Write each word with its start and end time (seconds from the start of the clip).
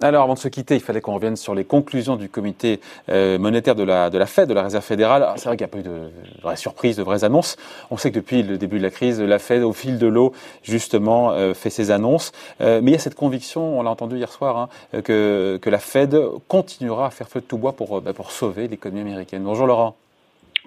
Alors, 0.00 0.22
avant 0.22 0.34
de 0.34 0.38
se 0.38 0.46
quitter, 0.46 0.76
il 0.76 0.80
fallait 0.80 1.00
qu'on 1.00 1.14
revienne 1.14 1.34
sur 1.34 1.56
les 1.56 1.64
conclusions 1.64 2.14
du 2.14 2.28
comité 2.28 2.80
euh, 3.08 3.36
monétaire 3.40 3.74
de 3.74 3.82
la, 3.82 4.26
Fed, 4.26 4.48
de 4.48 4.54
la 4.54 4.62
Réserve 4.62 4.84
fédérale. 4.84 5.26
C'est 5.34 5.46
vrai 5.46 5.56
qu'il 5.56 5.66
n'y 5.66 5.70
a 5.70 5.72
pas 5.72 5.78
eu 5.78 5.82
de 5.82 6.12
vraies 6.40 6.54
surprises, 6.54 6.96
de 6.96 7.02
vraies 7.02 7.24
annonces. 7.24 7.56
On 7.90 7.96
sait 7.96 8.10
que 8.12 8.16
depuis 8.16 8.44
le 8.44 8.56
début 8.58 8.78
de 8.78 8.84
la 8.84 8.90
crise, 8.90 9.20
la 9.20 9.40
Fed, 9.40 9.64
au 9.64 9.72
fil 9.72 9.98
de 9.98 10.06
l'eau, 10.06 10.32
justement, 10.62 11.32
euh, 11.32 11.52
fait 11.52 11.70
ses 11.70 11.90
annonces. 11.90 12.30
Euh, 12.60 12.80
mais 12.80 12.92
il 12.92 12.94
y 12.94 12.96
a 12.96 13.00
cette 13.00 13.16
conviction, 13.16 13.80
on 13.80 13.82
l'a 13.82 13.90
entendu 13.90 14.16
hier 14.16 14.30
soir, 14.30 14.56
hein, 14.56 15.02
que, 15.02 15.58
que 15.60 15.70
la 15.70 15.80
Fed 15.80 16.16
continuera 16.46 17.06
à 17.06 17.10
faire 17.10 17.28
feu 17.28 17.40
de 17.40 17.46
tout 17.46 17.58
bois 17.58 17.72
pour, 17.72 18.00
bah, 18.00 18.12
pour 18.12 18.30
sauver 18.30 18.68
l'économie 18.68 19.00
américaine. 19.00 19.42
Bonjour 19.42 19.66
Laurent. 19.66 19.96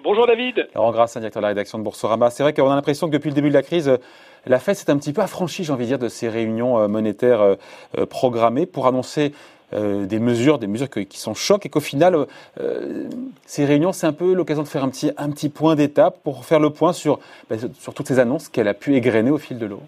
Bonjour 0.04 0.26
David. 0.26 0.66
Laurent 0.74 0.90
Grassin, 0.90 1.20
directeur 1.20 1.40
de 1.40 1.44
la 1.44 1.48
rédaction 1.50 1.78
de 1.78 1.84
Boursorama. 1.84 2.28
C'est 2.30 2.42
vrai 2.42 2.52
qu'on 2.52 2.68
a 2.68 2.74
l'impression 2.74 3.06
que 3.06 3.12
depuis 3.12 3.28
le 3.28 3.36
début 3.36 3.50
de 3.50 3.54
la 3.54 3.62
crise, 3.62 3.98
la 4.46 4.58
Fed 4.58 4.74
s'est 4.74 4.90
un 4.90 4.96
petit 4.96 5.12
peu 5.12 5.22
affranchie, 5.22 5.62
j'ai 5.62 5.72
envie 5.72 5.84
de 5.84 5.90
dire, 5.90 5.98
de 6.00 6.08
ces 6.08 6.28
réunions 6.28 6.76
euh, 6.80 6.88
monétaires 6.88 7.40
euh, 7.40 7.54
euh, 7.96 8.06
programmées 8.06 8.66
pour 8.66 8.88
annoncer 8.88 9.32
des 9.74 10.18
mesures, 10.18 10.58
des 10.58 10.66
mesures 10.66 10.90
qui 10.90 11.18
sont 11.18 11.32
chocs 11.32 11.64
et 11.64 11.70
qu'au 11.70 11.80
final, 11.80 12.26
ces 13.46 13.64
réunions, 13.64 13.92
c'est 13.92 14.06
un 14.06 14.12
peu 14.12 14.34
l'occasion 14.34 14.62
de 14.62 14.68
faire 14.68 14.84
un 14.84 14.90
petit, 14.90 15.48
point 15.48 15.76
d'étape 15.76 16.18
pour 16.22 16.44
faire 16.44 16.60
le 16.60 16.68
point 16.68 16.92
sur, 16.92 17.20
bah, 17.48 17.56
sur 17.78 17.94
toutes 17.94 18.06
ces 18.06 18.18
annonces 18.18 18.50
qu'elle 18.50 18.68
a 18.68 18.74
pu 18.74 18.96
égrener 18.96 19.30
au 19.30 19.38
fil 19.38 19.58
de 19.58 19.64
l'eau. 19.64 19.80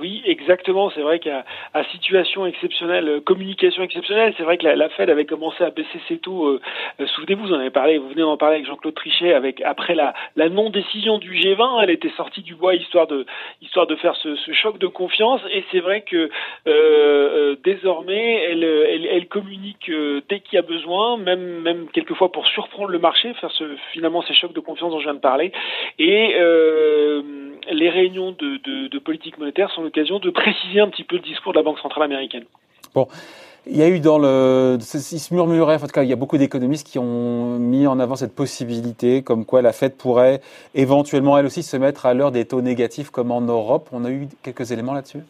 Oui, 0.00 0.22
exactement. 0.24 0.88
C'est 0.94 1.02
vrai 1.02 1.18
qu'à 1.18 1.44
situation 1.90 2.46
exceptionnelle, 2.46 3.06
euh, 3.06 3.20
communication 3.20 3.82
exceptionnelle, 3.82 4.32
c'est 4.38 4.44
vrai 4.44 4.56
que 4.56 4.66
la, 4.66 4.88
Fed 4.88 5.10
avait 5.10 5.26
commencé 5.26 5.62
à 5.62 5.68
baisser 5.68 6.00
ses 6.08 6.16
taux. 6.16 6.46
Euh, 6.46 6.60
euh, 7.00 7.06
souvenez-vous, 7.06 7.48
vous 7.48 7.52
en 7.52 7.58
avez 7.58 7.70
parlé, 7.70 7.98
vous 7.98 8.08
venez 8.08 8.22
d'en 8.22 8.38
parler 8.38 8.56
avec 8.56 8.66
Jean-Claude 8.66 8.94
Trichet. 8.94 9.34
Avec 9.34 9.60
après 9.60 9.94
la, 9.94 10.14
non-décision 10.48 11.18
du 11.18 11.34
G20, 11.34 11.82
elle 11.82 11.90
était 11.90 12.08
sortie 12.16 12.40
du 12.40 12.54
bois 12.54 12.74
histoire 12.74 13.06
de 13.08 13.26
histoire 13.60 13.86
de 13.86 13.94
faire 13.96 14.16
ce, 14.16 14.34
choc 14.52 14.78
de 14.78 14.86
confiance. 14.86 15.42
Et 15.52 15.64
c'est 15.70 15.80
vrai 15.80 16.00
que 16.00 16.30
désormais, 17.62 18.44
elle, 18.50 19.28
communique 19.28 19.90
dès 20.28 20.40
qu'il 20.40 20.54
y 20.54 20.58
a 20.58 20.62
besoin, 20.62 21.18
même 21.18 21.60
même 21.60 21.88
quelquefois 21.92 22.32
pour 22.32 22.46
surprendre 22.46 22.88
le 22.88 22.98
marché, 22.98 23.34
faire 23.34 23.52
finalement 23.92 24.22
ces 24.22 24.34
chocs 24.34 24.54
de 24.54 24.60
confiance 24.60 24.92
dont 24.92 24.98
je 24.98 25.04
viens 25.04 25.14
de 25.14 25.20
parler. 25.20 25.52
Et 25.98 26.34
les 27.70 27.90
réunions 27.90 28.32
de, 28.32 28.56
de, 28.64 28.88
de 28.88 28.98
politique 28.98 29.38
monétaire 29.38 29.70
sont 29.70 29.89
l'occasion 29.90 30.18
de 30.18 30.30
préciser 30.30 30.80
un 30.80 30.88
petit 30.88 31.04
peu 31.04 31.16
le 31.16 31.22
discours 31.22 31.52
de 31.52 31.58
la 31.58 31.64
Banque 31.64 31.78
centrale 31.80 32.04
américaine. 32.04 32.44
Bon. 32.94 33.08
Il 33.66 33.76
y 33.76 33.82
a 33.82 33.88
eu 33.88 34.00
dans 34.00 34.18
le, 34.18 34.78
il 34.80 35.20
se 35.20 35.34
murmurait, 35.34 35.76
en 35.76 35.80
tout 35.80 35.86
cas, 35.88 36.02
il 36.02 36.08
y 36.08 36.14
a 36.14 36.16
beaucoup 36.16 36.38
d'économistes 36.38 36.86
qui 36.86 36.98
ont 36.98 37.58
mis 37.58 37.86
en 37.86 38.00
avant 38.00 38.16
cette 38.16 38.34
possibilité, 38.34 39.22
comme 39.22 39.44
quoi 39.44 39.60
la 39.60 39.72
Fed 39.72 39.96
pourrait 39.98 40.40
éventuellement 40.74 41.36
elle 41.36 41.44
aussi 41.44 41.62
se 41.62 41.76
mettre 41.76 42.06
à 42.06 42.14
l'heure 42.14 42.32
des 42.32 42.46
taux 42.46 42.62
négatifs 42.62 43.10
comme 43.10 43.30
en 43.30 43.42
Europe. 43.42 43.90
On 43.92 44.06
a 44.06 44.10
eu 44.10 44.28
quelques 44.42 44.72
éléments 44.72 44.94
là-dessus? 44.94 45.20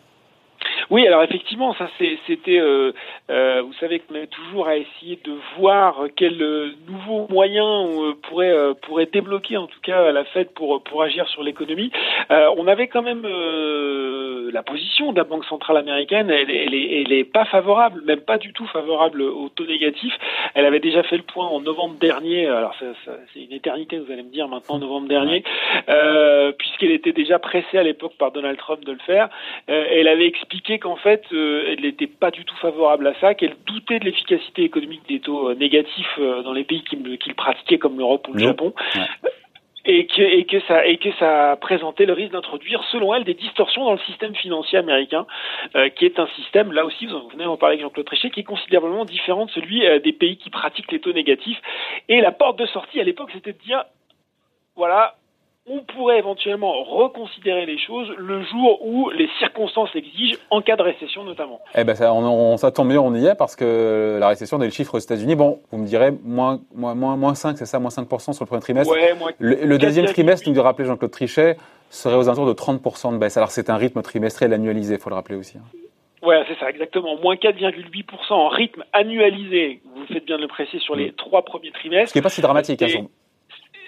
Oui, 0.90 1.06
alors 1.06 1.22
effectivement, 1.22 1.72
ça 1.74 1.88
c'était, 2.26 2.58
euh, 2.58 2.90
euh, 3.30 3.62
vous 3.62 3.72
savez 3.74 4.00
qu'on 4.00 4.16
est 4.16 4.26
toujours 4.26 4.66
à 4.66 4.76
essayer 4.76 5.20
de 5.24 5.32
voir 5.56 6.06
quel 6.16 6.42
euh, 6.42 6.72
nouveau 6.88 7.28
moyen 7.30 7.64
on 7.64 8.14
pourrait 8.14 8.52
pourrait 8.82 9.06
débloquer 9.06 9.56
en 9.56 9.68
tout 9.68 9.78
cas 9.82 10.10
la 10.10 10.24
Fed 10.24 10.50
pour 10.50 10.82
pour 10.82 11.04
agir 11.04 11.28
sur 11.28 11.44
l'économie. 11.44 11.92
on 12.28 12.66
avait 12.66 12.88
quand 12.88 13.02
même 13.02 13.22
la 14.52 14.62
position 14.64 15.12
de 15.12 15.18
la 15.18 15.24
Banque 15.24 15.44
centrale 15.44 15.76
américaine, 15.76 16.28
elle, 16.28 16.50
elle, 16.50 16.74
est, 16.74 17.02
elle 17.02 17.12
est 17.12 17.24
pas 17.24 17.44
favorable, 17.44 18.02
même 18.04 18.22
pas 18.22 18.38
du 18.38 18.52
tout 18.52 18.66
favorable 18.66 19.22
au 19.22 19.48
taux 19.48 19.66
négatif. 19.66 20.12
Elle 20.54 20.66
avait 20.66 20.80
déjà 20.80 21.04
fait 21.04 21.16
le 21.16 21.22
point 21.22 21.46
en 21.46 21.60
novembre 21.60 21.96
dernier. 22.00 22.48
Alors 22.48 22.74
c'est 22.80 23.40
une 23.40 23.52
éternité, 23.52 23.98
vous 23.98 24.10
allez 24.12 24.24
me 24.24 24.32
dire 24.32 24.48
maintenant 24.48 24.78
novembre 24.78 25.06
dernier, 25.06 25.44
puisqu'elle 26.80 26.96
était 26.96 27.12
déjà 27.12 27.38
pressée 27.38 27.78
à 27.78 27.82
l'époque 27.82 28.14
par 28.18 28.32
Donald 28.32 28.56
Trump 28.58 28.84
de 28.84 28.92
le 28.92 28.98
faire. 28.98 29.28
elle 29.66 30.08
avait 30.08 30.26
expliqué 30.26 30.78
qu'en 30.78 30.96
fait, 30.96 31.22
euh, 31.32 31.64
elle 31.68 31.82
n'était 31.82 32.06
pas 32.06 32.30
du 32.30 32.44
tout 32.44 32.56
favorable 32.56 33.06
à 33.06 33.14
ça, 33.20 33.34
qu'elle 33.34 33.56
doutait 33.66 33.98
de 33.98 34.04
l'efficacité 34.04 34.62
économique 34.62 35.02
des 35.08 35.20
taux 35.20 35.50
euh, 35.50 35.54
négatifs 35.54 36.18
euh, 36.18 36.42
dans 36.42 36.52
les 36.52 36.64
pays 36.64 36.82
qu'il 36.82 37.34
pratiquaient, 37.34 37.78
comme 37.78 37.98
l'Europe 37.98 38.26
ou 38.28 38.32
le 38.32 38.40
Japon. 38.40 38.72
Et 39.86 40.06
que, 40.06 40.20
et 40.20 40.44
que 40.44 40.60
ça 40.68 40.86
et 40.86 40.98
que 40.98 41.10
ça 41.12 41.56
présentait 41.58 42.04
le 42.04 42.12
risque 42.12 42.32
d'introduire, 42.32 42.84
selon 42.92 43.14
elle, 43.14 43.24
des 43.24 43.32
distorsions 43.32 43.84
dans 43.84 43.94
le 43.94 43.98
système 44.00 44.34
financier 44.34 44.78
américain, 44.78 45.26
qui 45.96 46.04
est 46.04 46.18
un 46.18 46.28
système, 46.36 46.70
là 46.70 46.84
aussi, 46.84 47.06
vous 47.06 47.28
venez 47.30 47.44
d'en 47.44 47.56
parler 47.56 47.76
avec 47.76 47.86
Jean-Claude 47.86 48.04
Trichet, 48.04 48.28
qui 48.28 48.40
est 48.40 48.44
considérablement 48.44 49.06
différent 49.06 49.46
de 49.46 49.50
celui 49.50 49.82
des 50.02 50.12
pays 50.12 50.36
qui 50.36 50.50
pratiquent 50.50 50.92
les 50.92 51.00
taux 51.00 51.14
négatifs. 51.14 51.58
Et 52.10 52.20
la 52.20 52.30
porte 52.30 52.58
de 52.58 52.66
sortie 52.66 53.00
à 53.00 53.04
l'époque, 53.04 53.30
c'était 53.32 53.54
de 53.54 53.58
dire, 53.58 53.84
voilà, 54.76 55.14
on 55.70 55.84
pourrait 55.84 56.18
éventuellement 56.18 56.82
reconsidérer 56.82 57.64
les 57.64 57.78
choses 57.78 58.08
le 58.18 58.42
jour 58.42 58.84
où 58.84 59.08
les 59.10 59.28
circonstances 59.38 59.94
exigent, 59.94 60.36
en 60.50 60.60
cas 60.62 60.74
de 60.76 60.82
récession 60.82 61.22
notamment. 61.22 61.60
Eh 61.76 61.84
ben 61.84 61.94
ça, 61.94 62.12
on, 62.12 62.56
ça 62.56 62.72
tombe 62.72 62.88
mieux, 62.88 62.98
on 62.98 63.14
y 63.14 63.24
est, 63.26 63.36
parce 63.36 63.54
que 63.54 64.18
la 64.18 64.28
récession, 64.28 64.56
on 64.56 64.60
a 64.60 64.64
le 64.64 64.72
chiffre 64.72 64.96
aux 64.96 64.98
États-Unis. 64.98 65.36
Bon, 65.36 65.60
vous 65.70 65.78
me 65.78 65.86
direz, 65.86 66.10
moins, 66.24 66.60
moins, 66.74 66.94
moins, 66.94 67.34
5, 67.36 67.56
c'est 67.56 67.66
ça, 67.66 67.78
moins 67.78 67.90
5% 67.90 68.32
sur 68.32 68.44
le 68.44 68.48
premier 68.48 68.62
trimestre. 68.62 68.92
le, 69.38 69.78
deuxième 69.78 70.06
trimestre, 70.06 70.48
nous 70.48 70.54
le 70.54 70.60
rappeler 70.60 70.86
Jean-Claude 70.86 71.12
Trichet, 71.12 71.56
serait 71.88 72.16
aux 72.16 72.28
alentours 72.28 72.46
de 72.46 72.52
30% 72.52 73.12
de 73.12 73.18
baisse. 73.18 73.36
Alors 73.36 73.50
c'est 73.50 73.70
un 73.70 73.76
rythme 73.76 74.02
trimestriel 74.02 74.52
annualisé, 74.52 74.94
il 74.94 75.00
faut 75.00 75.10
le 75.10 75.14
rappeler 75.16 75.36
aussi. 75.36 75.58
Hein. 75.58 75.78
Ouais, 76.22 76.42
c'est 76.48 76.58
ça, 76.58 76.68
exactement. 76.68 77.16
Moins 77.16 77.36
4,8% 77.36 78.32
en 78.32 78.48
rythme 78.48 78.84
annualisé. 78.92 79.80
Vous 79.94 80.04
faites 80.06 80.26
bien 80.26 80.36
de 80.36 80.42
le 80.42 80.48
préciser 80.48 80.80
sur 80.80 80.94
les 80.94 81.12
trois 81.12 81.42
premiers 81.42 81.70
trimestres. 81.70 82.08
Ce 82.08 82.12
qui 82.12 82.18
n'est 82.18 82.22
pas 82.22 82.28
si 82.28 82.42
dramatique. 82.42 82.82
Hein, 82.82 83.06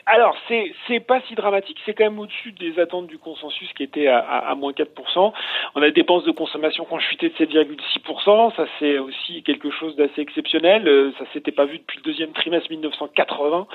alors, 0.06 0.36
c'est 0.48 1.00
pas 1.00 1.20
si 1.28 1.34
dramatique, 1.34 1.78
c'est 1.86 1.94
quand 1.94 2.04
même 2.04 2.18
au-dessus 2.18 2.52
des 2.52 2.78
attentes 2.80 3.06
du 3.06 3.18
consensus 3.18 3.72
qui 3.74 3.84
était 3.84 4.08
à, 4.08 4.18
à, 4.18 4.54
moins 4.56 4.72
4%. 4.72 5.32
On 5.74 5.82
a 5.82 5.86
des 5.86 5.92
dépenses 5.92 6.24
de 6.24 6.32
consommation 6.32 6.84
qui 6.84 6.92
ont 6.92 6.98
chuté 6.98 7.28
de 7.28 7.34
7,6%, 7.34 8.54
ça 8.56 8.66
c'est 8.78 8.98
aussi 8.98 9.42
quelque 9.42 9.70
chose 9.70 9.94
d'assez 9.96 10.20
exceptionnel, 10.20 10.88
euh, 10.88 11.12
ça 11.18 11.24
s'était 11.32 11.52
pas 11.52 11.66
vu 11.66 11.78
depuis 11.78 11.98
le 11.98 12.02
deuxième 12.02 12.32
trimestre 12.32 12.70
1980. 12.70 13.66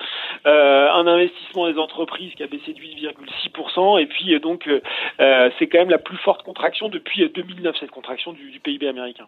Euh, 0.46 0.92
un 0.92 1.08
investissement 1.08 1.70
des 1.72 1.78
entreprises 1.78 2.34
qui 2.36 2.44
a 2.44 2.48
baissé 2.48 2.74
de 2.74 2.80
8,6%, 2.80 4.02
et 4.02 4.06
puis 4.06 4.34
euh, 4.34 4.40
donc 4.40 4.68
euh, 4.68 5.50
c'est 5.58 5.68
quand 5.68 5.80
même 5.80 5.90
la 5.90 5.98
plus 5.98 6.18
forte 6.18 6.44
contraction 6.44 6.90
depuis 6.90 7.28
2009, 7.30 7.76
cette 7.80 7.92
contraction 7.92 8.34
du, 8.34 8.52
du 8.52 8.60
PIB 8.60 8.88
américain. 8.88 9.28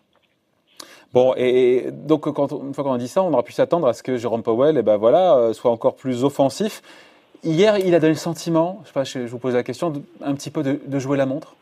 Bon, 1.11 1.33
et, 1.37 1.85
donc 1.91 2.31
quand, 2.31 2.51
une 2.51 2.73
fois 2.73 2.83
qu'on 2.83 2.93
a 2.93 2.97
dit 2.97 3.07
ça, 3.07 3.23
on 3.23 3.33
aura 3.33 3.43
pu 3.43 3.51
s'attendre 3.51 3.87
à 3.87 3.93
ce 3.93 4.03
que 4.03 4.17
Jérôme 4.17 4.43
Powell, 4.43 4.77
eh 4.77 4.83
ben 4.83 4.97
voilà, 4.97 5.35
euh, 5.35 5.53
soit 5.53 5.71
encore 5.71 5.95
plus 5.95 6.23
offensif. 6.23 6.81
Hier, 7.43 7.77
il 7.79 7.95
a 7.95 7.99
donné 7.99 8.13
le 8.13 8.19
sentiment, 8.19 8.81
je 8.83 8.87
sais 8.87 8.93
pas, 8.93 9.03
je 9.05 9.19
vous 9.27 9.39
pose 9.39 9.55
la 9.55 9.63
question, 9.63 9.93
un 10.21 10.35
petit 10.35 10.51
peu 10.51 10.61
de, 10.61 10.99
jouer 10.99 11.17
la 11.17 11.25
montre. 11.25 11.55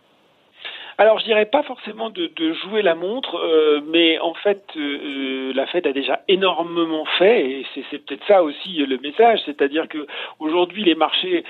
Alors, 0.97 1.19
je 1.19 1.25
dirais 1.25 1.45
pas 1.45 1.61
forcément 1.61 2.09
de, 2.09 2.31
jouer 2.63 2.81
la 2.81 2.95
montre, 2.95 3.37
euh, 3.37 3.81
mais 3.87 4.19
en 4.19 4.33
fait, 4.33 4.63
euh, 4.75 5.53
la 5.53 5.67
Fed 5.67 5.85
a 5.85 5.93
déjà 5.93 6.21
énormément 6.27 7.05
fait, 7.17 7.49
et 7.49 7.65
c'est 7.91 7.99
peut-être 7.99 8.25
ça 8.27 8.43
aussi 8.43 8.77
le 8.77 8.97
message, 8.97 9.39
c'est-à-dire 9.45 9.87
que 9.87 10.07
aujourd'hui, 10.39 10.83
les 10.83 10.95
marchés 10.95 11.45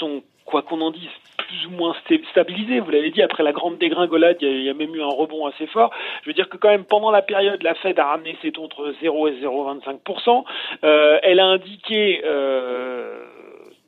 sont 0.00 0.22
quoi 0.50 0.62
qu'on 0.62 0.80
en 0.80 0.90
dise, 0.90 1.08
plus 1.38 1.66
ou 1.66 1.70
moins 1.70 1.94
stabilisé. 2.30 2.80
Vous 2.80 2.90
l'avez 2.90 3.10
dit, 3.10 3.22
après 3.22 3.42
la 3.42 3.52
grande 3.52 3.78
dégringolade, 3.78 4.38
il 4.40 4.62
y, 4.62 4.70
a, 4.70 4.74
même 4.74 4.94
eu 4.94 5.02
un 5.02 5.06
rebond 5.06 5.46
assez 5.46 5.66
fort. 5.66 5.90
Je 6.22 6.30
veux 6.30 6.34
dire 6.34 6.48
que 6.48 6.56
quand 6.56 6.68
même, 6.68 6.84
pendant 6.84 7.10
la 7.10 7.22
période, 7.22 7.62
la 7.62 7.74
Fed 7.74 7.98
a 7.98 8.06
ramené 8.06 8.36
ses 8.42 8.52
taux 8.52 8.64
entre 8.64 8.92
0 9.00 9.28
et 9.28 9.32
0,25%. 9.40 10.44
Euh, 10.84 11.18
elle 11.22 11.40
a 11.40 11.46
indiqué... 11.46 12.22
Euh, 12.24 13.24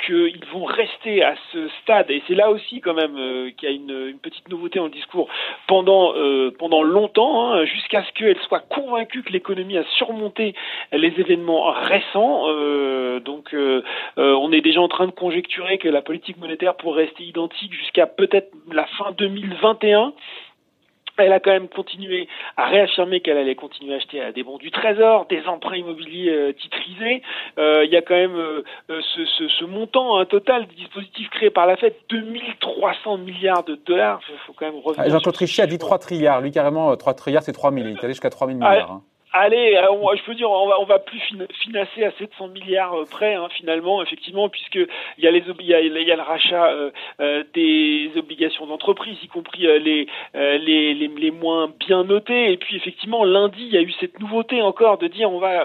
qu'ils 0.05 0.45
vont 0.53 0.65
rester 0.65 1.23
à 1.23 1.35
ce 1.53 1.69
stade, 1.83 2.11
et 2.11 2.23
c'est 2.27 2.35
là 2.35 2.51
aussi 2.51 2.81
quand 2.81 2.95
même 2.95 3.17
euh, 3.17 3.51
qu'il 3.57 3.69
y 3.69 3.73
a 3.73 3.75
une, 3.75 4.19
petite 4.19 4.49
nouveauté 4.49 4.79
dans 4.79 4.87
le 4.87 4.91
discours, 4.91 5.29
pendant, 5.67 6.15
euh, 6.15 6.51
pendant 6.59 6.83
longtemps, 6.83 7.53
hein, 7.53 7.65
jusqu'à 7.65 8.05
ce 8.05 8.13
qu'elle 8.13 8.39
soit 8.49 8.61
convaincue 8.69 9.23
que 9.23 9.33
l'économie 9.33 9.79
a 9.79 9.85
surmonté 9.97 10.55
les 10.93 11.13
événements 11.19 11.73
récents. 11.73 12.45
Euh, 12.49 13.21
donc 13.21 13.55
on 14.17 14.53
est 14.53 14.61
déjà 14.61 14.81
en 14.81 14.89
train 14.89 15.07
de 15.07 15.13
conjecturer 15.13 15.79
que 15.79 15.89
la 15.89 16.03
politique 16.03 16.39
monétaire 16.39 16.77
pourrait 16.77 17.05
rester 17.05 17.25
identique 17.25 17.73
jusqu'à 17.73 18.07
peut-être 18.07 18.51
la 18.71 18.87
fin 18.99 19.13
2021 19.13 20.13
elle 21.23 21.33
a 21.33 21.41
quand 21.41 21.51
même 21.51 21.69
continué 21.69 22.29
à 22.57 22.67
réaffirmer 22.67 23.21
qu'elle 23.21 23.39
allait 23.39 23.55
continuer 23.55 23.95
à 23.95 23.97
acheter 23.97 24.21
à 24.21 24.33
des 24.33 24.43
bons 24.43 24.59
du 24.59 24.71
Trésor, 24.71 25.27
des 25.27 25.43
emprunts 25.47 25.77
immobiliers 25.77 26.31
euh, 26.31 26.53
titrisés. 26.53 27.23
Euh, 27.59 27.85
il 27.85 27.91
y 27.91 27.97
a 27.97 28.03
quand 28.03 28.15
même 28.15 28.37
euh, 28.37 28.63
ce, 28.89 29.25
ce, 29.25 29.49
ce, 29.49 29.65
montant 29.65 30.19
un 30.19 30.25
total 30.25 30.67
des 30.67 30.75
dispositifs 30.75 31.31
créés 31.31 31.51
par 31.51 31.67
la 31.67 31.77
Fed, 31.77 31.95
2300 32.11 33.19
milliards 33.19 33.65
de 33.65 33.75
dollars. 33.87 34.21
Il 34.29 34.39
faut 34.47 34.53
quand 34.53 34.67
même 34.67 34.81
revenir. 34.81 35.05
Ah, 35.07 35.09
Jean-Claude 35.09 35.35
Trichet 35.35 35.63
a 35.63 35.67
dit 35.67 35.79
3 35.79 35.99
trilliards. 35.99 36.41
Lui, 36.41 36.51
carrément, 36.51 36.97
3 36.97 37.15
trilliards, 37.15 37.43
c'est 37.43 37.53
3 37.53 37.73
000. 37.73 37.87
Il 37.87 37.93
est 37.93 38.05
allé 38.05 38.13
jusqu'à 38.13 38.31
3 38.31 38.47
000 38.47 38.59
milliards. 38.59 38.91
Hein. 38.91 39.03
Allez, 39.35 39.77
euh, 39.77 40.17
je 40.17 40.23
peux 40.25 40.35
dire, 40.35 40.51
on 40.51 40.69
va, 40.69 40.79
on 40.79 40.85
va 40.85 40.99
plus 40.99 41.19
financer 41.63 42.05
à 42.05 42.13
700 42.19 42.49
milliards 42.49 42.95
euh, 42.95 43.05
près, 43.07 43.35
hein, 43.35 43.49
finalement, 43.57 44.03
effectivement, 44.03 44.51
puisque 44.51 44.75
il 44.75 45.25
y 45.25 45.27
a 45.27 45.31
les 45.31 45.43
il 45.59 45.67
y 45.67 45.75
a, 45.75 45.81
y 45.81 46.13
a 46.13 46.17
le 46.17 46.23
rachat 46.23 46.71
euh, 47.19 47.43
des 47.55 48.11
obligations 48.17 48.67
d'entreprise, 48.67 49.17
y 49.23 49.29
compris 49.29 49.63
les, 49.63 50.07
les, 50.35 50.59
les, 50.59 51.09
les 51.09 51.31
moins 51.31 51.73
bien 51.87 52.05
notées. 52.05 52.53
Et 52.53 52.59
puis, 52.59 52.77
effectivement, 52.77 53.25
lundi, 53.25 53.63
il 53.63 53.73
y 53.73 53.79
a 53.79 53.81
eu 53.81 53.93
cette 54.01 54.21
nouveauté 54.21 54.61
encore 54.61 54.99
de 54.99 55.07
dire 55.07 55.33
on 55.33 55.39
va 55.39 55.65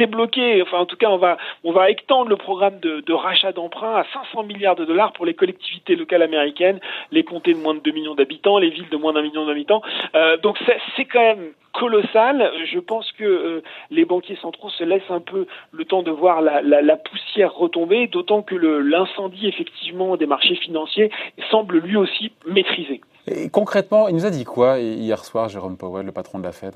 débloquer, 0.00 0.62
enfin 0.62 0.78
en 0.78 0.86
tout 0.86 0.96
cas 0.96 1.08
on 1.08 1.18
va 1.18 1.36
on 1.62 1.72
va 1.72 1.90
étendre 1.90 2.30
le 2.30 2.36
programme 2.36 2.80
de, 2.80 3.12
rachat 3.12 3.52
d'emprunts 3.52 3.96
à 3.96 4.04
500 4.12 4.44
milliards 4.44 4.76
de 4.76 4.86
dollars 4.86 5.12
pour 5.12 5.26
les 5.26 5.34
collectivités 5.34 5.94
locales 5.94 6.22
américaines, 6.22 6.80
les 7.12 7.22
comtés 7.22 7.52
de 7.52 7.58
moins 7.58 7.74
de 7.74 7.80
2 7.80 7.90
millions 7.92 8.14
d'habitants, 8.14 8.58
les 8.58 8.70
villes 8.70 8.88
de 8.90 8.96
moins 8.96 9.12
d'un 9.12 9.22
million 9.22 9.46
d'habitants. 9.46 9.82
Euh, 10.14 10.38
donc 10.38 10.58
c'est 10.96 11.04
quand 11.04 11.20
même 11.20 11.52
colossal. 11.72 12.50
Je 12.72 12.78
pense 12.78 13.12
que 13.12 13.24
euh, 13.24 13.62
les 13.90 14.04
banquiers 14.04 14.38
centraux 14.40 14.70
se 14.70 14.84
laissent 14.84 15.10
un 15.10 15.20
peu 15.20 15.46
le 15.72 15.84
temps 15.84 16.02
de 16.02 16.10
voir 16.10 16.40
la, 16.40 16.62
la, 16.62 16.80
la 16.80 16.96
poussière 16.96 17.52
retomber, 17.54 18.06
d'autant 18.06 18.42
que 18.42 18.54
l'incendie 18.54 19.46
effectivement 19.46 20.16
des 20.16 20.26
marchés 20.26 20.56
financiers 20.56 21.10
semble 21.50 21.78
lui 21.78 21.96
aussi 21.96 22.32
maîtrisé. 22.46 23.02
Et 23.26 23.50
concrètement, 23.50 24.08
il 24.08 24.14
nous 24.14 24.26
a 24.26 24.30
dit 24.30 24.44
quoi 24.44 24.78
hier 24.78 25.22
soir, 25.24 25.48
Jérôme 25.48 25.76
Powell, 25.76 26.06
le 26.06 26.12
patron 26.12 26.38
de 26.38 26.44
la 26.44 26.52
Fed? 26.52 26.74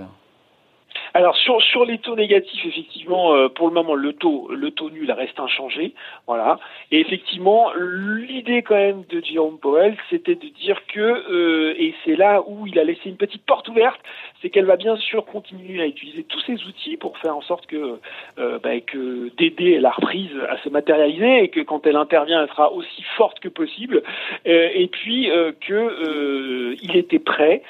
Alors 1.17 1.37
sur 1.37 1.63
sur 1.63 1.85
les 1.85 1.99
taux 1.99 2.17
négatifs, 2.17 2.67
effectivement, 2.67 3.35
euh, 3.35 3.49
pour 3.49 3.69
le 3.69 3.75
moment, 3.75 3.95
le 3.95 4.13
taux 4.15 4.49
le 4.51 4.73
taux 4.73 4.91
nul 4.91 5.13
reste 5.13 5.39
inchangé, 5.39 5.95
voilà. 6.27 6.59
Et 6.91 7.01
effectivement, 7.01 7.73
l'idée 7.75 8.63
quand 8.63 8.75
même 8.75 9.05
de 9.09 9.23
Jerome 9.25 9.59
Powell, 9.59 9.97
c'était 10.11 10.35
de 10.35 10.49
dire 10.49 10.81
que 10.89 11.01
euh, 11.01 11.75
et 11.79 11.95
c'est 12.05 12.17
là 12.17 12.43
où 12.47 12.67
il 12.67 12.77
a 12.81 12.85
laissé 12.85 13.09
une 13.09 13.17
petite 13.17 13.47
porte 13.47 13.69
ouverte, 13.69 14.01
c'est 14.45 14.51
qu'elle 14.51 14.67
va 14.67 14.77
bien 14.77 14.97
sûr 14.97 15.25
continuer 15.25 15.81
à 15.81 15.87
utiliser 15.87 16.23
tous 16.25 16.41
ces 16.41 16.63
outils 16.65 16.99
pour 16.99 17.17
faire 17.17 17.35
en 17.35 17.41
sorte 17.41 17.67
que 17.67 17.99
euh, 18.39 18.59
bah, 18.63 18.71
d'aider 19.39 19.79
la 19.81 19.91
reprise 19.91 20.31
à 20.51 20.59
se 20.63 20.69
matérialiser 20.69 21.45
et 21.45 21.49
que 21.49 21.61
quand 21.61 21.87
elle 21.87 21.97
intervient, 21.97 22.43
elle 22.43 22.51
sera 22.51 22.71
aussi 22.71 23.03
forte 23.17 23.41
que 23.41 23.49
possible. 23.49 24.03
et 24.45 24.89
puis 24.89 25.31
que 25.67 26.77
il 26.83 26.97
était 26.97 27.19
prêt, 27.19 27.63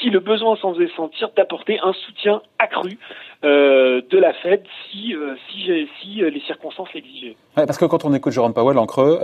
si 0.00 0.08
le 0.08 0.20
besoin 0.20 0.56
s'en 0.56 0.74
faisait 0.74 0.90
sentir, 0.96 1.30
d'apporter 1.36 1.78
un 1.82 1.92
soutien 1.92 2.40
accru 2.58 2.98
euh, 3.44 4.00
de 4.10 4.18
la 4.18 4.32
Fed 4.32 4.62
si, 4.90 5.14
euh, 5.14 5.34
euh, 5.68 6.30
les 6.30 6.40
circonstances 6.46 6.88
l'exigeaient. 6.94 7.36
parce 7.54 7.76
que 7.76 7.84
quand 7.84 8.04
on 8.04 8.14
écoute 8.14 8.32
Jérôme 8.32 8.54
Powell 8.54 8.78
en 8.78 8.86
creux, 8.86 9.20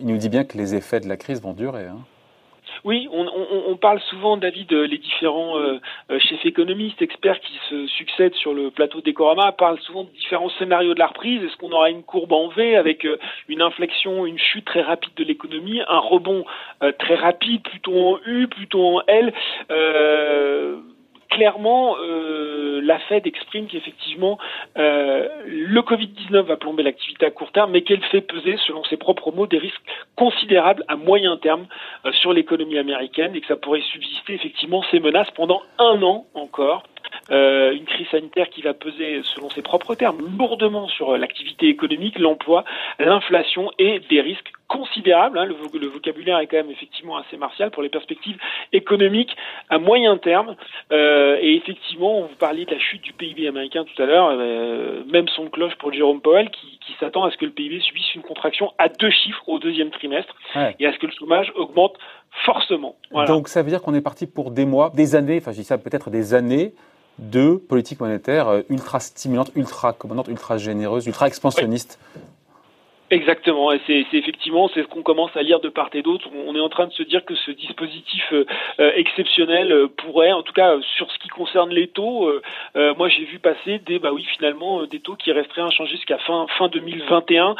il 0.00 0.06
nous 0.06 0.16
dit 0.16 0.30
bien 0.30 0.44
que 0.44 0.56
les 0.56 0.74
effets 0.74 1.00
de 1.00 1.08
la 1.08 1.16
crise 1.16 1.42
vont 1.42 1.52
durer. 1.52 1.84
Hein. 1.84 1.98
Oui, 2.84 3.08
on, 3.12 3.76
parle 3.76 4.00
souvent, 4.10 4.36
David, 4.36 4.72
les 4.72 4.98
différents 4.98 5.56
chefs 6.18 6.44
économistes, 6.44 7.00
experts 7.00 7.40
qui 7.40 7.52
se 7.70 7.86
succèdent 7.86 8.34
sur 8.34 8.54
le 8.54 8.70
plateau 8.70 9.00
d'Ecorama 9.00 9.52
parlent 9.52 9.80
souvent 9.80 10.04
de 10.04 10.10
différents 10.10 10.50
scénarios 10.58 10.94
de 10.94 10.98
la 10.98 11.06
reprise. 11.06 11.44
Est-ce 11.44 11.56
qu'on 11.58 11.70
aura 11.70 11.90
une 11.90 12.02
courbe 12.02 12.32
en 12.32 12.48
V 12.48 12.76
avec 12.76 13.06
une 13.48 13.62
inflexion, 13.62 14.26
une 14.26 14.38
chute 14.38 14.64
très 14.64 14.82
rapide 14.82 15.12
de 15.16 15.24
l'économie, 15.24 15.80
un 15.88 16.00
rebond 16.00 16.44
très 16.98 17.14
rapide, 17.14 17.62
plutôt 17.62 17.94
en 17.96 18.18
U, 18.26 18.48
plutôt 18.48 18.98
en 18.98 19.02
L 19.06 19.32
clairement, 21.32 21.96
euh, 21.98 22.80
la 22.82 22.98
Fed 22.98 23.26
exprime 23.26 23.66
qu'effectivement, 23.66 24.38
euh, 24.76 25.28
le 25.46 25.80
Covid-19 25.80 26.42
va 26.42 26.56
plomber 26.56 26.82
l'activité 26.82 27.26
à 27.26 27.30
court 27.30 27.50
terme, 27.52 27.72
mais 27.72 27.82
qu'elle 27.82 28.02
fait 28.04 28.20
peser, 28.20 28.58
selon 28.66 28.84
ses 28.84 28.98
propres 28.98 29.32
mots, 29.32 29.46
des 29.46 29.58
risques 29.58 29.82
considérables 30.16 30.84
à 30.88 30.96
moyen 30.96 31.36
terme 31.38 31.66
euh, 32.04 32.12
sur 32.12 32.32
l'économie 32.32 32.78
américaine 32.78 33.34
et 33.34 33.40
que 33.40 33.46
ça 33.46 33.56
pourrait 33.56 33.82
subsister 33.92 34.34
effectivement 34.34 34.82
ces 34.90 35.00
menaces 35.00 35.30
pendant 35.30 35.62
un 35.78 36.02
an 36.02 36.26
encore. 36.34 36.84
Euh, 37.30 37.72
une 37.72 37.84
crise 37.84 38.08
sanitaire 38.08 38.48
qui 38.50 38.62
va 38.62 38.74
peser, 38.74 39.22
selon 39.22 39.48
ses 39.50 39.62
propres 39.62 39.94
termes, 39.94 40.18
lourdement 40.38 40.88
sur 40.88 41.16
l'activité 41.16 41.68
économique, 41.68 42.18
l'emploi, 42.18 42.64
l'inflation 42.98 43.70
et 43.78 44.00
des 44.10 44.20
risques 44.20 44.52
considérables. 44.66 45.38
Hein. 45.38 45.44
Le, 45.44 45.86
vocabulaire 45.86 46.38
est 46.38 46.46
quand 46.46 46.56
même 46.56 46.70
effectivement 46.70 47.16
assez 47.16 47.36
martial 47.36 47.70
pour 47.70 47.82
les 47.82 47.90
perspectives 47.90 48.38
économiques 48.72 49.36
à 49.68 49.78
moyen 49.78 50.16
terme. 50.16 50.56
Euh, 50.90 51.36
et 51.40 51.54
effectivement, 51.56 52.18
on 52.18 52.22
vous 52.22 52.34
parlait 52.36 52.64
de 52.64 52.70
la 52.70 52.78
chute 52.78 53.02
du 53.02 53.12
PIB 53.12 53.46
américain 53.46 53.84
tout 53.84 54.02
à 54.02 54.06
l'heure, 54.06 54.30
euh, 54.32 55.02
même 55.10 55.28
son 55.28 55.48
cloche 55.48 55.74
pour 55.76 55.92
Jérôme 55.92 56.20
Powell 56.20 56.50
qui, 56.50 56.78
qui 56.84 56.94
s'attend 56.98 57.24
à 57.24 57.30
ce 57.30 57.36
que 57.36 57.44
le 57.44 57.52
PIB 57.52 57.80
subisse 57.80 58.14
une 58.14 58.22
contraction 58.22 58.72
à 58.78 58.88
deux 58.88 59.10
chiffres 59.10 59.46
au 59.46 59.58
deuxième 59.58 59.90
trimestre 59.90 60.34
et 60.78 60.86
à 60.86 60.92
ce 60.92 60.98
que 60.98 61.06
le 61.06 61.12
chômage 61.12 61.52
augmente 61.54 61.96
forcément. 62.44 62.96
Donc 63.26 63.48
ça 63.48 63.62
veut 63.62 63.68
dire 63.68 63.82
qu'on 63.82 63.94
est 63.94 64.00
parti 64.00 64.26
pour 64.26 64.50
des 64.50 64.64
mois, 64.64 64.90
des 64.94 65.14
années, 65.14 65.38
enfin 65.38 65.52
je 65.52 65.58
dis 65.58 65.64
ça 65.64 65.78
peut-être 65.78 66.10
des 66.10 66.34
années 66.34 66.72
de 67.18 67.54
politique 67.56 68.00
monétaire 68.00 68.48
euh, 68.48 68.62
ultra 68.68 69.00
stimulante, 69.00 69.50
ultra 69.54 69.92
commandante, 69.92 70.28
ultra 70.28 70.58
généreuse, 70.58 71.06
ultra 71.06 71.26
expansionniste. 71.26 71.98
Exactement, 73.12 73.72
et 73.72 73.80
c'est 73.86 74.06
effectivement 74.14 74.70
c'est 74.72 74.80
ce 74.80 74.86
qu'on 74.86 75.02
commence 75.02 75.36
à 75.36 75.42
lire 75.42 75.60
de 75.60 75.68
part 75.68 75.90
et 75.92 76.00
d'autre. 76.00 76.30
On 76.46 76.56
est 76.56 76.60
en 76.60 76.70
train 76.70 76.86
de 76.86 76.92
se 76.92 77.02
dire 77.02 77.26
que 77.26 77.34
ce 77.34 77.50
dispositif 77.50 78.24
euh, 78.32 78.46
euh, 78.80 78.90
exceptionnel 78.96 79.70
euh, 79.70 79.86
pourrait, 79.86 80.32
en 80.32 80.42
tout 80.42 80.54
cas 80.54 80.76
sur 80.96 81.12
ce 81.12 81.18
qui 81.18 81.28
concerne 81.28 81.68
les 81.68 81.88
taux, 81.88 82.32
moi 82.74 83.10
j'ai 83.10 83.24
vu 83.24 83.38
passer 83.38 83.80
des 83.80 83.98
bah 83.98 84.12
oui 84.14 84.24
finalement 84.24 84.84
des 84.84 85.00
taux 85.00 85.14
qui 85.14 85.30
resteraient 85.30 85.60
inchangés 85.60 85.96
jusqu'à 85.96 86.16
fin 86.18 86.46
fin 86.56 86.68
2021. 86.68 87.54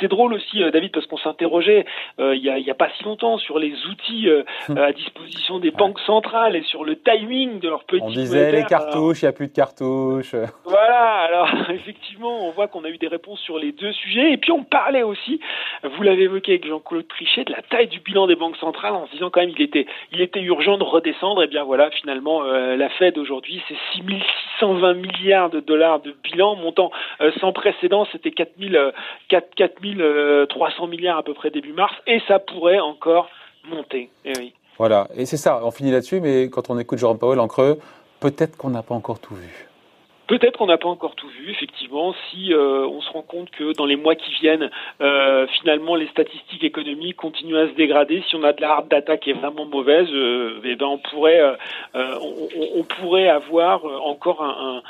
c'est 0.00 0.08
drôle 0.08 0.34
aussi 0.34 0.60
David 0.72 0.90
parce 0.90 1.06
qu'on 1.06 1.16
s'interrogeait 1.16 1.84
il 2.18 2.42
y 2.42 2.50
a, 2.50 2.58
y 2.58 2.70
a 2.70 2.74
pas 2.74 2.88
si 2.96 3.04
longtemps 3.04 3.38
sur 3.38 3.60
les 3.60 3.74
outils 3.86 4.28
hum. 4.68 4.78
à 4.78 4.92
disposition 4.92 5.60
des 5.60 5.70
banques 5.70 6.00
centrales 6.00 6.56
et 6.56 6.62
sur 6.62 6.84
le 6.84 6.96
timing 6.96 7.60
de 7.60 7.68
leur 7.68 7.84
politique. 7.84 8.08
On 8.08 8.12
disait 8.12 8.50
les 8.50 8.64
cartouches, 8.64 9.22
il 9.22 9.26
n'y 9.26 9.28
a 9.28 9.32
plus 9.32 9.48
de 9.48 9.54
cartouches. 9.54 10.34
Voilà, 10.64 11.26
alors 11.28 11.48
effectivement 11.70 12.48
on 12.48 12.50
voit 12.50 12.66
qu'on 12.66 12.84
a 12.84 12.88
eu 12.88 12.98
des 12.98 13.08
réponses 13.08 13.40
sur 13.40 13.58
les 13.58 13.70
deux 13.70 13.92
sujets 13.92 14.32
et 14.32 14.38
puis 14.38 14.50
on 14.50 14.64
parle 14.64 14.87
parlait 14.88 15.02
aussi, 15.02 15.38
vous 15.84 16.02
l'avez 16.02 16.22
évoqué 16.22 16.52
avec 16.52 16.66
Jean-Claude 16.66 17.06
Trichet, 17.08 17.44
de 17.44 17.52
la 17.52 17.60
taille 17.60 17.88
du 17.88 18.00
bilan 18.00 18.26
des 18.26 18.36
banques 18.36 18.56
centrales 18.56 18.94
en 18.94 19.06
se 19.06 19.12
disant 19.12 19.28
quand 19.28 19.40
même 19.40 19.50
il 19.50 19.62
était, 20.22 20.40
urgent 20.40 20.78
de 20.78 20.82
redescendre. 20.82 21.42
Et 21.42 21.46
bien 21.46 21.62
voilà, 21.62 21.90
finalement, 21.90 22.42
euh, 22.44 22.74
la 22.74 22.88
Fed 22.88 23.18
aujourd'hui, 23.18 23.60
c'est 23.68 23.76
6620 23.96 24.94
milliards 24.94 25.50
de 25.50 25.60
dollars 25.60 26.00
de 26.00 26.14
bilan, 26.24 26.56
montant 26.56 26.90
euh, 27.20 27.30
sans 27.38 27.52
précédent, 27.52 28.06
c'était 28.12 28.30
4000, 28.30 28.92
4300 29.28 30.84
euh, 30.84 30.86
milliards 30.86 31.18
à 31.18 31.22
peu 31.22 31.34
près 31.34 31.50
début 31.50 31.74
mars, 31.74 31.94
et 32.06 32.22
ça 32.26 32.38
pourrait 32.38 32.80
encore 32.80 33.28
monter. 33.68 34.08
Eh. 34.24 34.54
Voilà, 34.78 35.08
et 35.14 35.26
c'est 35.26 35.36
ça, 35.36 35.60
on 35.64 35.70
finit 35.70 35.90
là-dessus, 35.90 36.20
mais 36.22 36.48
quand 36.48 36.70
on 36.70 36.78
écoute 36.78 36.98
Jérôme 36.98 37.18
Powell 37.18 37.40
en 37.40 37.48
creux, 37.48 37.78
peut-être 38.20 38.56
qu'on 38.56 38.70
n'a 38.70 38.82
pas 38.82 38.94
encore 38.94 39.20
tout 39.20 39.34
vu. 39.34 39.67
Peut-être 40.28 40.58
qu'on 40.58 40.66
n'a 40.66 40.76
pas 40.76 40.90
encore 40.90 41.14
tout 41.14 41.28
vu, 41.28 41.50
effectivement, 41.50 42.14
si 42.30 42.52
euh, 42.52 42.86
on 42.86 43.00
se 43.00 43.10
rend 43.10 43.22
compte 43.22 43.50
que 43.50 43.72
dans 43.72 43.86
les 43.86 43.96
mois 43.96 44.14
qui 44.14 44.30
viennent, 44.32 44.70
euh, 45.00 45.46
finalement, 45.58 45.94
les 45.94 46.06
statistiques 46.08 46.62
économiques 46.62 47.16
continuent 47.16 47.56
à 47.56 47.66
se 47.66 47.72
dégrader. 47.72 48.22
Si 48.28 48.36
on 48.36 48.42
a 48.42 48.52
de 48.52 48.60
la 48.60 48.72
hard 48.72 48.88
data 48.88 49.16
qui 49.16 49.30
est 49.30 49.32
vraiment 49.32 49.64
mauvaise, 49.64 50.06
euh, 50.12 50.60
eh 50.64 50.76
ben 50.76 50.84
on 50.84 50.98
pourrait, 50.98 51.40
on, 51.94 52.84
pourrait 52.84 53.28
avoir 53.28 53.86
encore 54.04 54.42
un, 54.42 54.82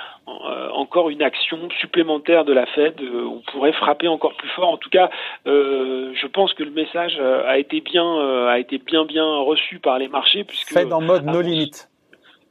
encore 0.73 1.08
une 1.08 1.23
action 1.23 1.69
supplémentaire 1.81 2.44
de 2.44 2.52
la 2.52 2.67
Fed. 2.67 3.00
on 3.00 3.41
pourrait 3.52 3.73
frapper 3.73 4.08
encore 4.08 4.34
plus 4.34 4.49
fort. 4.49 4.70
En 4.70 4.76
tout 4.76 4.91
cas, 4.91 5.08
je 5.46 6.26
pense 6.26 6.52
que 6.55 6.64
le 6.64 6.73
message 6.73 7.20
a 7.20 7.58
été 7.58 7.81
bien, 7.81 8.48
a 8.48 8.58
été 8.58 8.79
bien 8.79 9.05
bien 9.05 9.24
reçu 9.24 9.79
par 9.79 9.98
les 9.98 10.08
marchés 10.08 10.43
puisque 10.43 10.72
Fed 10.72 10.93
en 10.93 11.01
mode 11.01 11.27
no 11.27 11.41
limit. 11.41 11.86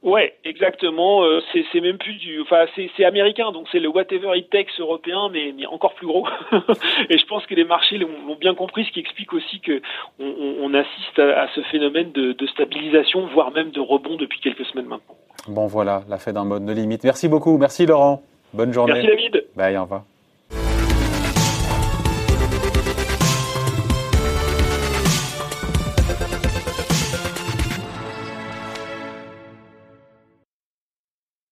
Ouais, 0.03 0.35
exactement. 0.45 1.23
Euh, 1.23 1.41
c'est 1.51 1.81
même 1.81 1.97
plus 1.97 2.13
du, 2.15 2.39
enfin 2.41 2.65
c'est 2.75 3.03
américain, 3.03 3.51
donc 3.51 3.67
c'est 3.71 3.79
le 3.79 3.89
whatever 3.89 4.37
it 4.37 4.49
takes 4.49 4.79
européen, 4.79 5.29
mais, 5.31 5.53
mais 5.57 5.65
encore 5.65 5.95
plus 5.95 6.07
gros. 6.07 6.27
et 7.09 7.17
je 7.17 7.25
pense 7.25 7.45
que 7.45 7.55
les 7.55 7.63
marchés 7.63 7.97
l'ont 7.97 8.35
bien 8.39 8.53
compris, 8.53 8.85
ce 8.85 8.91
qui 8.91 8.99
explique 8.99 9.33
aussi 9.33 9.59
que 9.59 9.81
on, 10.19 10.55
on 10.61 10.73
assiste 10.73 11.19
à, 11.19 11.47
ce 11.55 11.61
phénomène 11.71 12.11
de, 12.11 12.33
de, 12.33 12.47
stabilisation, 12.47 13.25
voire 13.27 13.51
même 13.51 13.71
de 13.71 13.79
rebond 13.79 14.15
depuis 14.17 14.39
quelques 14.39 14.65
semaines 14.65 14.87
maintenant. 14.87 15.15
Bon 15.47 15.65
voilà, 15.65 16.03
la 16.07 16.17
Fed 16.17 16.37
en 16.37 16.45
mode 16.45 16.63
no 16.63 16.73
limite. 16.73 17.03
Merci 17.03 17.27
beaucoup, 17.27 17.57
merci 17.57 17.85
Laurent. 17.85 18.21
Bonne 18.53 18.73
journée. 18.73 18.93
Merci 18.93 19.07
David. 19.07 19.45
Bye, 19.55 19.77
au 19.77 19.83
revoir. 19.83 20.03